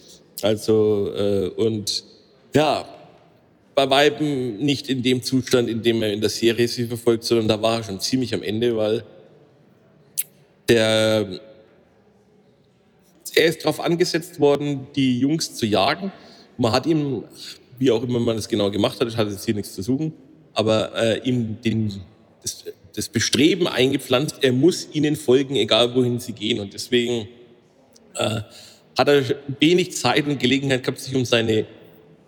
[0.42, 2.04] Also, äh, und
[2.54, 2.84] ja,
[3.78, 7.46] bei Weiben nicht in dem Zustand, in dem er in der Serie sie verfolgt, sondern
[7.46, 9.04] da war er schon ziemlich am Ende, weil
[10.68, 11.38] der,
[13.36, 16.10] er ist darauf angesetzt worden, die Jungs zu jagen.
[16.56, 17.22] Man hat ihm,
[17.78, 20.12] wie auch immer man das genau gemacht hat, das hat jetzt hier nichts zu suchen,
[20.54, 22.00] aber äh, ihm den,
[22.42, 22.64] das,
[22.96, 26.58] das Bestreben eingepflanzt, er muss ihnen folgen, egal wohin sie gehen.
[26.58, 27.28] Und deswegen
[28.16, 28.40] äh,
[28.98, 29.22] hat er
[29.60, 31.64] wenig Zeit und Gelegenheit gehabt, sich um seine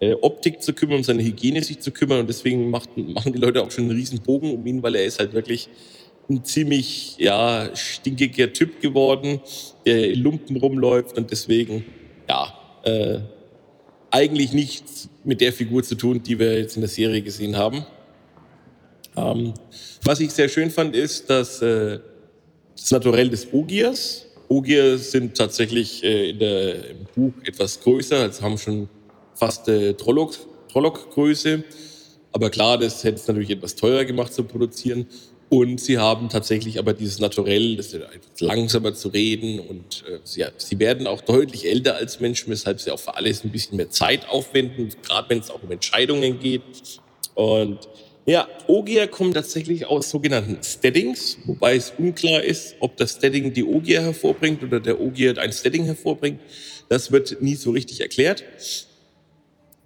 [0.01, 2.21] äh, Optik zu kümmern, um seine Hygiene sich zu kümmern.
[2.21, 5.05] Und deswegen macht, machen die Leute auch schon einen riesen Bogen um ihn, weil er
[5.05, 5.69] ist halt wirklich
[6.29, 9.41] ein ziemlich ja, stinkiger Typ geworden,
[9.85, 11.85] der in Lumpen rumläuft und deswegen,
[12.29, 13.19] ja, äh,
[14.11, 17.85] eigentlich nichts mit der Figur zu tun, die wir jetzt in der Serie gesehen haben.
[19.17, 19.55] Ähm,
[20.03, 22.01] was ich sehr schön fand, ist, dass äh,
[22.77, 28.43] das Naturell des Ogiers, Ogier sind tatsächlich äh, in der, im Buch etwas größer, also
[28.43, 28.89] haben schon
[29.41, 31.65] fast Trolloc-Größe.
[32.33, 35.07] Aber klar, das hätte es natürlich etwas teurer gemacht zu produzieren.
[35.49, 40.21] Und sie haben tatsächlich aber dieses Naturell, das ist etwas langsamer zu reden und äh,
[40.23, 43.77] sie, sie, werden auch deutlich älter als Menschen, weshalb sie auch für alles ein bisschen
[43.77, 46.63] mehr Zeit aufwenden, gerade wenn es auch um Entscheidungen geht.
[47.35, 47.89] Und
[48.27, 53.65] ja, Ogier kommen tatsächlich aus sogenannten Steadings, wobei es unklar ist, ob das Steading die
[53.65, 56.39] Ogier hervorbringt oder der Ogier ein Steading hervorbringt.
[56.89, 58.45] Das wird nie so richtig erklärt.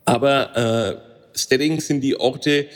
[0.04, 1.02] Aber
[1.34, 2.66] äh, Steadings sind die Orte,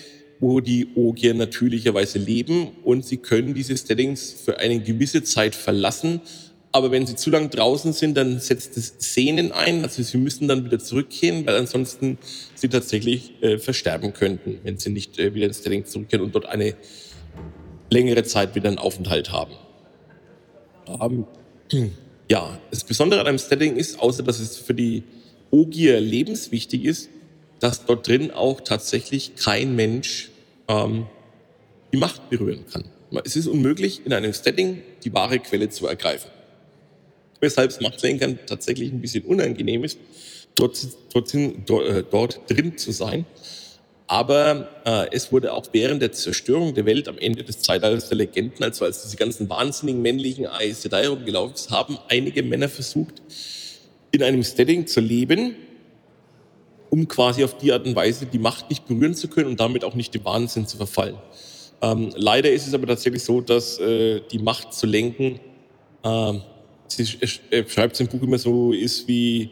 [0.40, 6.20] wo die Ogier natürlicherweise leben und sie können diese Steadings für eine gewisse Zeit verlassen.
[6.70, 9.82] Aber wenn sie zu lang draußen sind, dann setzt es Sehnen ein.
[9.82, 12.18] Also sie müssen dann wieder zurückkehren, weil ansonsten
[12.54, 16.46] sie tatsächlich äh, versterben könnten, wenn sie nicht äh, wieder ins Steading zurückkehren und dort
[16.46, 16.74] eine
[17.90, 19.54] längere Zeit wieder einen Aufenthalt haben.
[21.00, 21.24] Ähm,
[22.30, 25.04] ja, das Besondere an einem Steading ist, außer dass es für die
[25.50, 27.08] Ogier lebenswichtig ist,
[27.60, 30.30] dass dort drin auch tatsächlich kein Mensch
[30.68, 31.06] ähm,
[31.92, 32.84] die Macht berühren kann.
[33.24, 36.30] Es ist unmöglich, in einem Setting die wahre Quelle zu ergreifen.
[37.40, 39.98] Weshalb es Machtlenkern tatsächlich ein bisschen unangenehm ist,
[40.54, 40.78] dort,
[41.14, 43.24] dort, äh, dort drin zu sein.
[44.06, 48.16] Aber äh, es wurde auch während der Zerstörung der Welt am Ende des Zeitalters der
[48.16, 53.22] Legenden, also als diese ganzen wahnsinnigen männlichen Aes Sedai rumgelaufen haben einige Männer versucht,
[54.10, 55.56] in einem Setting zu leben,
[56.90, 59.84] um quasi auf die Art und Weise die Macht nicht berühren zu können und damit
[59.84, 61.16] auch nicht dem Wahnsinn zu verfallen.
[61.80, 65.38] Ähm, leider ist es aber tatsächlich so, dass äh, die Macht zu lenken,
[66.02, 66.32] äh,
[66.88, 67.06] sie,
[67.50, 69.50] er schreibt es im Buch immer so, ist wie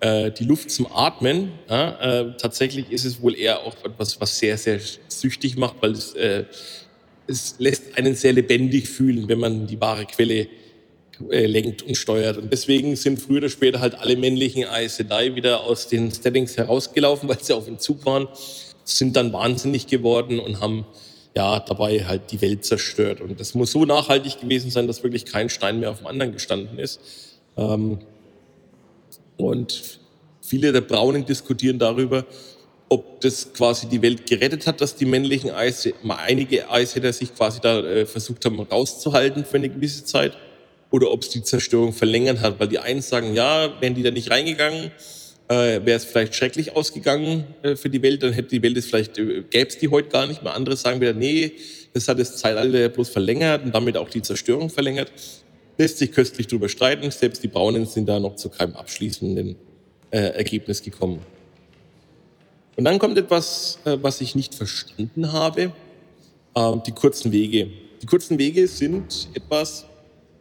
[0.00, 1.52] äh, die Luft zum Atmen.
[1.68, 2.20] Ja?
[2.20, 6.14] Äh, tatsächlich ist es wohl eher auch etwas, was sehr, sehr süchtig macht, weil es,
[6.14, 6.44] äh,
[7.26, 10.48] es lässt einen sehr lebendig fühlen, wenn man die wahre Quelle
[11.30, 12.36] äh, lenkt und steuert.
[12.36, 16.56] Und deswegen sind früher oder später halt alle männlichen Aes Sedai wieder aus den Steadings
[16.56, 18.28] herausgelaufen, weil sie auf dem Zug waren,
[18.84, 20.86] sind dann wahnsinnig geworden und haben
[21.34, 23.20] ja dabei halt die Welt zerstört.
[23.20, 26.32] Und das muss so nachhaltig gewesen sein, dass wirklich kein Stein mehr auf dem anderen
[26.32, 27.00] gestanden ist.
[27.56, 27.98] Ähm,
[29.36, 30.00] und
[30.40, 32.24] viele der Braunen diskutieren darüber,
[32.88, 37.60] ob das quasi die Welt gerettet hat, dass die männlichen Eis, einige Eishätter sich quasi
[37.60, 40.36] da äh, versucht haben rauszuhalten für eine gewisse Zeit
[40.90, 42.60] oder ob es die Zerstörung verlängert hat.
[42.60, 44.92] Weil die einen sagen, ja, wären die da nicht reingegangen,
[45.48, 48.86] äh, wäre es vielleicht schrecklich ausgegangen äh, für die Welt, dann hätte die Welt es
[48.86, 50.54] vielleicht, äh, gäbe es die heute gar nicht mehr.
[50.54, 51.52] Andere sagen wieder, nee,
[51.92, 55.12] das hat das Zeitalter bloß verlängert und damit auch die Zerstörung verlängert.
[55.78, 57.10] Lässt sich köstlich drüber streiten.
[57.10, 59.56] Selbst die Braunen sind da noch zu keinem abschließenden
[60.10, 61.20] äh, Ergebnis gekommen.
[62.76, 65.72] Und dann kommt etwas, äh, was ich nicht verstanden habe.
[66.54, 67.70] Ähm, die kurzen Wege.
[68.02, 69.86] Die kurzen Wege sind etwas,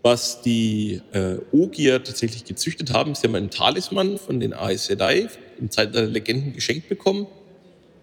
[0.05, 3.15] was die äh, Ogier tatsächlich gezüchtet haben.
[3.15, 7.25] Sie haben einen Talisman von den Aes Sedai im Zeitalter der Legenden geschenkt bekommen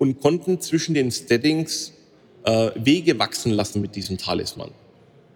[0.00, 1.92] und konnten zwischen den Steadings
[2.42, 4.72] äh, Wege wachsen lassen mit diesem Talisman.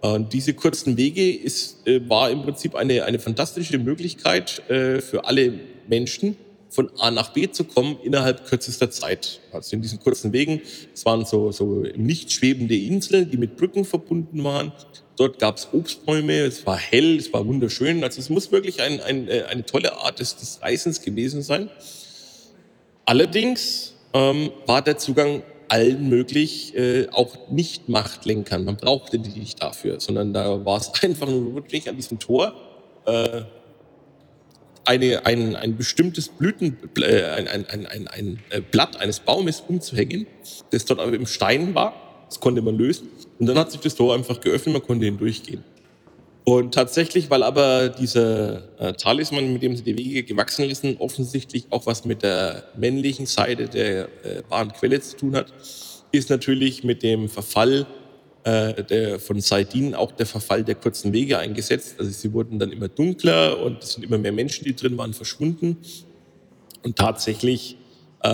[0.01, 5.23] Und diese kurzen Wege ist, äh, war im Prinzip eine, eine fantastische Möglichkeit äh, für
[5.23, 5.53] alle
[5.87, 6.35] Menschen,
[6.69, 9.39] von A nach B zu kommen innerhalb kürzester Zeit.
[9.51, 10.61] Also in diesen kurzen Wegen,
[10.93, 14.71] es waren so, so nicht schwebende Inseln, die mit Brücken verbunden waren.
[15.15, 18.03] Dort gab es Obstbäume, es war hell, es war wunderschön.
[18.03, 21.69] Also es muss wirklich ein, ein, äh, eine tolle Art des, des Reisens gewesen sein.
[23.05, 28.63] Allerdings ähm, war der Zugang allen möglich, äh, auch nicht Machtlenkern.
[28.65, 32.53] Man brauchte die nicht dafür, sondern da war es einfach nur wirklich an diesem Tor
[33.05, 33.41] äh,
[34.87, 39.61] eine, ein, ein bestimmtes Blüten, äh, ein, ein, ein, ein, ein äh, Blatt eines Baumes
[39.67, 40.27] umzuhängen,
[40.71, 41.93] das dort aber im Stein war.
[42.29, 43.07] Das konnte man lösen.
[43.39, 45.63] Und dann hat sich das Tor einfach geöffnet, man konnte hindurchgehen.
[46.43, 51.65] Und tatsächlich, weil aber dieser äh, Talisman, mit dem sie die Wege gewachsen lassen, offensichtlich
[51.71, 55.53] auch was mit der männlichen Seite der äh, wahren Quelle zu tun hat,
[56.13, 57.85] ist natürlich mit dem Verfall
[58.47, 61.95] äh, der, von Saidin auch der Verfall der kurzen Wege eingesetzt.
[61.99, 65.13] Also sie wurden dann immer dunkler und es sind immer mehr Menschen, die drin waren,
[65.13, 65.75] verschwunden.
[66.81, 67.75] Und tatsächlich
[68.23, 68.29] äh,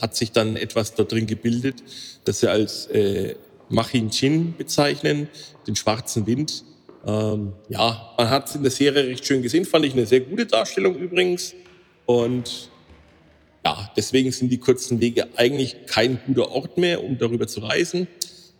[0.00, 1.82] hat sich dann etwas da drin gebildet,
[2.24, 3.34] das sie als äh,
[3.68, 5.28] Machin Chin bezeichnen,
[5.66, 6.64] den schwarzen Wind.
[7.06, 10.20] Ähm, ja, man hat es in der Serie recht schön gesehen, fand ich eine sehr
[10.20, 11.54] gute Darstellung übrigens.
[12.06, 12.70] Und
[13.66, 18.08] ja, deswegen sind die kurzen Wege eigentlich kein guter Ort mehr, um darüber zu reisen.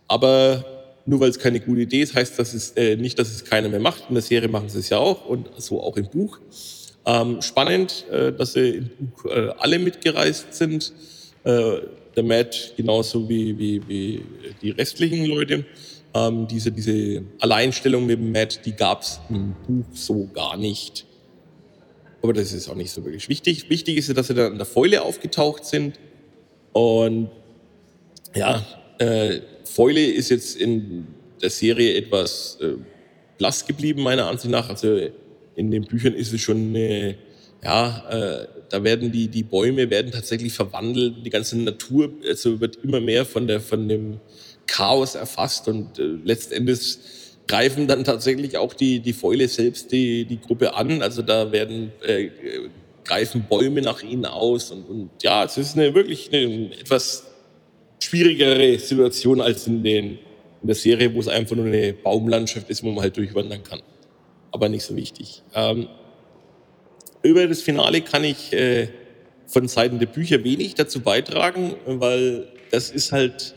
[0.07, 0.78] Aber
[1.09, 3.79] nur weil es keine gute Idee ist, heißt das äh, nicht, dass es keiner mehr
[3.79, 4.05] macht.
[4.09, 6.39] In der Serie machen sie es ja auch und so auch im Buch.
[7.05, 8.69] Ähm, spannend, äh, dass sie
[8.99, 10.93] im Buch äh, alle mitgereist sind.
[11.43, 11.79] Äh,
[12.15, 14.23] der Matt genauso wie, wie, wie
[14.61, 15.65] die restlichen Leute.
[16.13, 21.05] Ähm, diese, diese Alleinstellung mit dem Matt, die gab es im Buch so gar nicht.
[22.21, 23.69] Aber das ist auch nicht so wirklich wichtig.
[23.69, 25.99] Wichtig ist, dass sie dann an der Fäule aufgetaucht sind.
[26.73, 27.29] Und
[28.35, 28.63] ja,
[28.99, 31.07] äh, Fäule ist jetzt in
[31.41, 32.73] der Serie etwas äh,
[33.37, 34.69] blass geblieben, meiner Ansicht nach.
[34.69, 34.99] Also
[35.55, 37.15] in den Büchern ist es schon eine,
[37.63, 42.77] ja, äh, da werden die, die Bäume werden tatsächlich verwandelt, die ganze Natur also wird
[42.83, 44.19] immer mehr von, der, von dem
[44.67, 46.97] Chaos erfasst und äh, letztendlich
[47.47, 51.01] greifen dann tatsächlich auch die, die Fäule selbst die, die Gruppe an.
[51.01, 52.29] Also da werden äh,
[53.03, 57.28] greifen Bäume nach ihnen aus und, und ja, es ist eine wirklich eine etwas
[58.09, 60.17] schwierigere Situation als in, den,
[60.61, 63.81] in der Serie, wo es einfach nur eine Baumlandschaft ist, wo man halt durchwandern kann.
[64.51, 65.43] Aber nicht so wichtig.
[65.53, 65.87] Ähm,
[67.21, 68.87] über das Finale kann ich äh,
[69.45, 73.53] von Seiten der Bücher wenig dazu beitragen, weil das ist halt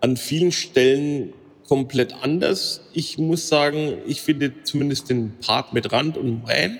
[0.00, 1.32] an vielen Stellen
[1.66, 2.82] komplett anders.
[2.92, 6.78] Ich muss sagen, ich finde zumindest den Part mit Rand und Bran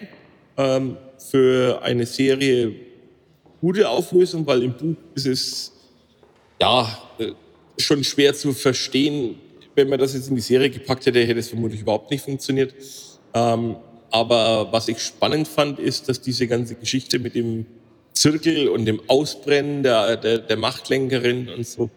[0.59, 2.75] ähm, für eine Serie
[3.61, 5.80] gute Auflösung, weil im Buch ist es
[6.61, 7.33] ja äh,
[7.79, 9.39] schon schwer zu verstehen.
[9.75, 12.75] Wenn man das jetzt in die Serie gepackt hätte, hätte es vermutlich überhaupt nicht funktioniert.
[13.35, 13.77] Ähm,
[14.11, 17.67] aber was ich spannend fand, ist, dass diese ganze Geschichte mit dem
[18.13, 21.91] Zirkel und dem Ausbrennen der, der, der Machtlenkerin und so,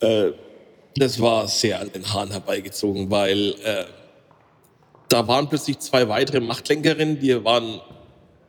[0.00, 0.30] äh,
[0.96, 3.84] das war sehr an den Haaren herbeigezogen, weil äh,
[5.08, 7.80] da waren plötzlich zwei weitere Machtlenkerinnen, die waren,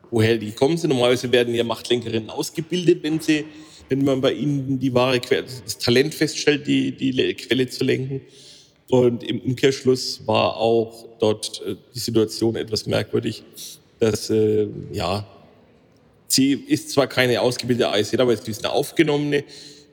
[0.10, 0.89] woher die gekommen sind.
[0.89, 3.45] Normalerweise werden ja Machtlenkerinnen ausgebildet, wenn sie,
[3.92, 8.22] wenn man bei ihnen die wahre Quelle, das Talent feststellt, die, die Quelle zu lenken.
[8.90, 13.44] Und im Umkehrschluss war auch dort äh, die Situation etwas merkwürdig,
[14.00, 15.28] dass, äh, ja,
[16.28, 19.44] sie ist zwar keine ausgebildete AIC, aber sie ist eine aufgenommene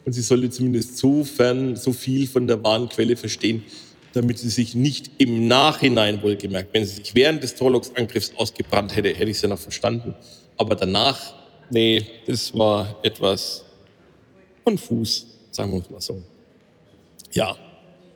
[0.05, 3.65] und sie sollte zumindest so fern, so viel von der wahren Quelle verstehen,
[4.13, 9.09] damit sie sich nicht im Nachhinein wohlgemerkt, wenn sie sich während des Torlox-Angriffs ausgebrannt hätte,
[9.09, 10.15] hätte ich sie noch verstanden.
[10.57, 11.35] Aber danach,
[11.71, 13.65] nee, das war etwas
[14.68, 16.22] konfus, sagen wir mal so.
[17.33, 17.57] Ja,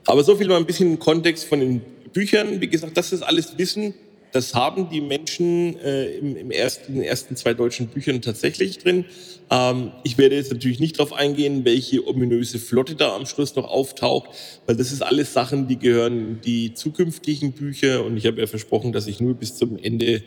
[0.05, 1.81] aber so viel mal ein bisschen Kontext von den
[2.13, 2.61] Büchern.
[2.61, 3.95] Wie gesagt, das ist alles Wissen.
[4.33, 8.79] Das haben die Menschen äh, im, im ersten, in den ersten zwei deutschen Büchern tatsächlich
[8.79, 9.07] drin.
[9.51, 13.69] Ähm, ich werde jetzt natürlich nicht darauf eingehen, welche ominöse Flotte da am Schluss noch
[13.69, 14.31] auftaucht,
[14.67, 18.05] weil das ist alles Sachen, die gehören in die zukünftigen Bücher.
[18.05, 20.23] Und ich habe ja versprochen, dass ich nur bis zum Ende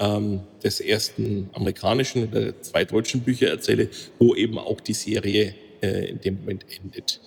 [0.00, 6.06] ähm, des ersten amerikanischen oder zwei deutschen Bücher erzähle, wo eben auch die Serie äh,
[6.06, 7.20] in dem Moment endet.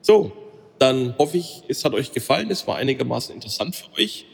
[0.00, 0.32] So,
[0.78, 2.50] dann hoffe ich, es hat euch gefallen.
[2.50, 4.24] Es war einigermaßen interessant für euch.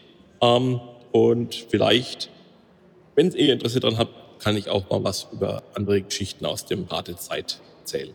[0.40, 2.30] Ähm, und vielleicht,
[3.16, 6.84] wenn ihr Interesse daran habt, kann ich auch mal was über andere Geschichten aus dem
[6.84, 8.14] Rat der Zeit erzählen.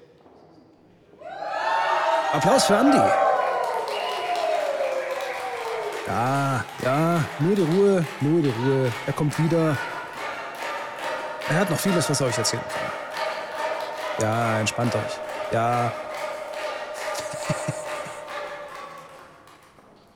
[2.32, 3.29] Applaus für Andi.
[6.10, 8.92] Ja, ja, nur die Ruhe, nur die Ruhe.
[9.06, 9.78] Er kommt wieder.
[11.48, 12.92] Er hat noch vieles, was er euch erzählen kann.
[14.20, 15.20] Ja, entspannt euch.
[15.52, 15.94] Ja.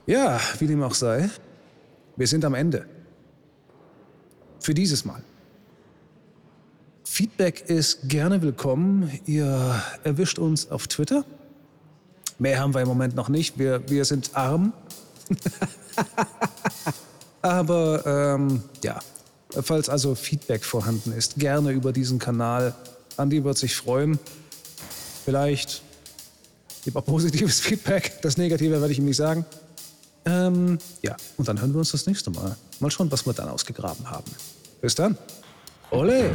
[0.06, 1.30] Ja, wie dem auch sei,
[2.16, 2.86] wir sind am Ende.
[4.60, 5.22] Für dieses Mal.
[7.04, 9.18] Feedback ist gerne willkommen.
[9.24, 11.24] Ihr erwischt uns auf Twitter.
[12.38, 13.58] Mehr haben wir im Moment noch nicht.
[13.58, 14.74] Wir, wir sind arm.
[17.44, 18.98] Aber ähm, ja,
[19.50, 22.74] falls also Feedback vorhanden ist, gerne über diesen Kanal.
[23.18, 24.18] Andi wird sich freuen.
[25.26, 25.82] Vielleicht
[26.86, 28.22] lieber positives Feedback.
[28.22, 29.44] Das Negative werde ich ihm nicht sagen.
[30.24, 32.56] Ähm, ja, und dann hören wir uns das nächste Mal.
[32.80, 34.30] Mal schauen, was wir dann ausgegraben haben.
[34.80, 35.18] Bis dann.
[35.90, 36.30] Ole!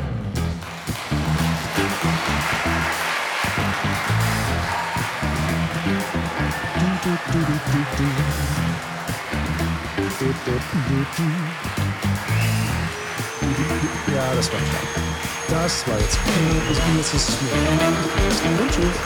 [7.02, 7.40] Du, du,
[7.98, 8.59] du,
[10.20, 10.26] Ja,
[14.36, 14.82] das war klar.
[15.48, 16.20] Das war jetzt.
[16.70, 17.54] Ich bin jetzt nicht mehr.
[18.60, 18.98] Und tschüss.